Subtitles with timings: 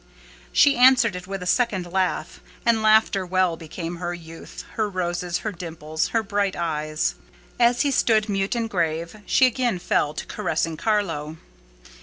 [0.51, 5.37] She answered it with a second laugh, and laughter well became her youth, her roses,
[5.45, 7.13] her dimples, her bright eyes.
[7.59, 11.37] As he stood, mute and grave, she again fell to caressing Carlo.